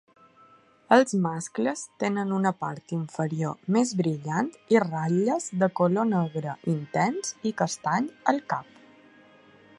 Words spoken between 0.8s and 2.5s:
Els mascles tenen